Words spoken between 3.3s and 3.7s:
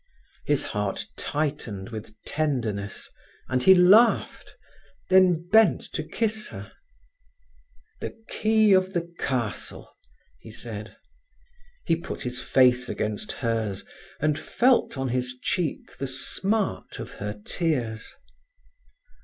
and